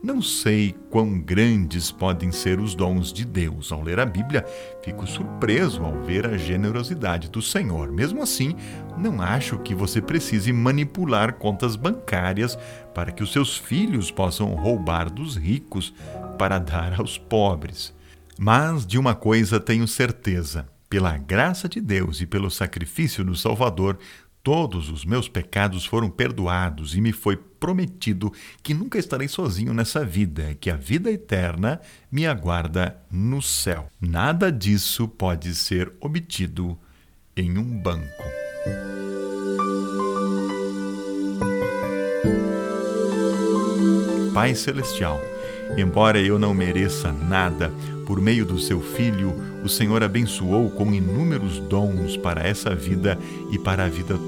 [0.00, 3.72] Não sei quão grandes podem ser os dons de Deus.
[3.72, 4.46] Ao ler a Bíblia,
[4.80, 7.90] fico surpreso ao ver a generosidade do Senhor.
[7.90, 8.54] Mesmo assim,
[8.96, 12.56] não acho que você precise manipular contas bancárias
[12.94, 15.92] para que os seus filhos possam roubar dos ricos
[16.38, 17.92] para dar aos pobres.
[18.38, 23.98] Mas de uma coisa tenho certeza: pela graça de Deus e pelo sacrifício do Salvador,
[24.48, 28.32] Todos os meus pecados foram perdoados e me foi prometido
[28.62, 31.78] que nunca estarei sozinho nessa vida, que a vida eterna
[32.10, 33.92] me aguarda no céu.
[34.00, 36.78] Nada disso pode ser obtido
[37.36, 38.24] em um banco.
[44.32, 45.20] Pai Celestial,
[45.76, 47.70] embora eu não mereça nada,
[48.06, 53.18] por meio do seu Filho, o Senhor abençoou com inúmeros dons para essa vida
[53.52, 54.18] e para a vida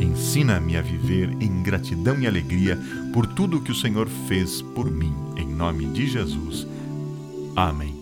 [0.00, 2.78] Ensina-me a viver em gratidão e alegria
[3.12, 5.12] por tudo que o Senhor fez por mim.
[5.36, 6.66] Em nome de Jesus.
[7.56, 7.97] Amém.